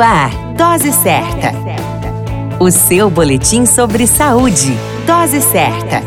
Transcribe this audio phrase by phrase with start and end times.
[0.00, 1.52] Ar, Dose Certa.
[2.58, 4.74] O seu boletim sobre saúde.
[5.06, 6.02] Dose Certa.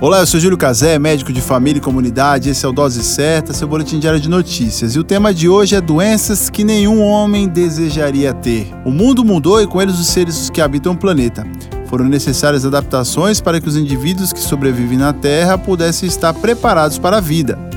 [0.00, 2.50] Olá, eu sou Júlio Cazé, médico de família e comunidade.
[2.50, 4.96] Esse é o Dose Certa, seu boletim diário de notícias.
[4.96, 8.72] E o tema de hoje é doenças que nenhum homem desejaria ter.
[8.84, 11.46] O mundo mudou e com eles os seres que habitam o planeta.
[11.86, 17.18] Foram necessárias adaptações para que os indivíduos que sobrevivem na Terra pudessem estar preparados para
[17.18, 17.70] a vida.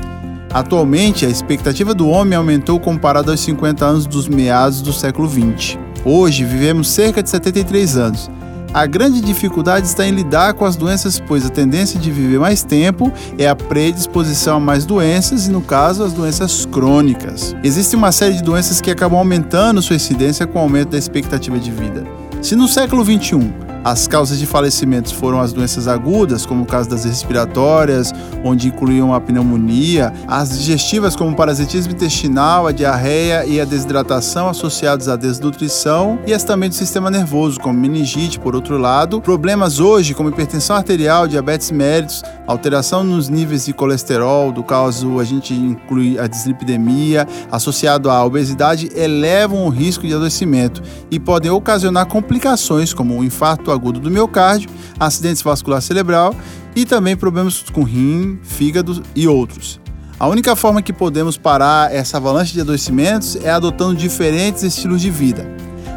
[0.54, 5.76] Atualmente, a expectativa do homem aumentou comparado aos 50 anos dos meados do século 20.
[6.04, 8.30] Hoje, vivemos cerca de 73 anos.
[8.72, 12.62] A grande dificuldade está em lidar com as doenças, pois a tendência de viver mais
[12.62, 17.54] tempo é a predisposição a mais doenças e, no caso, as doenças crônicas.
[17.64, 21.58] Existe uma série de doenças que acabam aumentando sua incidência com o aumento da expectativa
[21.58, 22.04] de vida.
[22.40, 26.88] Se no século 21 as causas de falecimentos foram as doenças agudas, como o caso
[26.88, 33.60] das respiratórias, onde incluíam a pneumonia, as digestivas, como o parasitismo intestinal, a diarreia e
[33.60, 38.78] a desidratação associados à desnutrição, e as também do sistema nervoso, como meningite, por outro
[38.78, 39.20] lado.
[39.20, 45.24] Problemas hoje, como hipertensão arterial, diabetes mellitus, alteração nos níveis de colesterol, do caso a
[45.24, 52.06] gente inclui a dislipidemia, associado à obesidade, elevam o risco de adoecimento e podem ocasionar
[52.06, 56.34] complicações como o infarto agudo do miocárdio, acidentes vascular cerebral
[56.74, 59.80] e também problemas com rim, fígado e outros.
[60.18, 65.10] A única forma que podemos parar essa avalanche de adoecimentos é adotando diferentes estilos de
[65.10, 65.46] vida.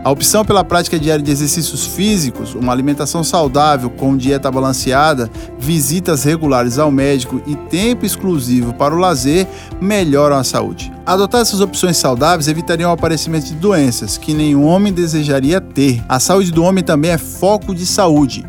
[0.08, 6.24] A opção pela prática diária de exercícios físicos, uma alimentação saudável com dieta balanceada, visitas
[6.24, 9.46] regulares ao médico e tempo exclusivo para o lazer
[9.82, 10.94] melhoram a saúde.
[11.06, 16.02] Adotar essas opções saudáveis evitaria o aparecimento de doenças que nenhum homem desejaria ter.
[16.08, 18.46] A saúde do homem também é foco de saúde.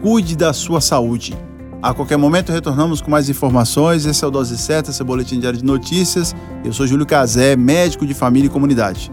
[0.00, 1.36] Cuide da sua saúde.
[1.82, 4.06] A qualquer momento retornamos com mais informações.
[4.06, 6.34] Esse é o Dose Certa, seu boletim diário de notícias.
[6.64, 9.12] Eu sou Júlio Cazé, médico de família e comunidade.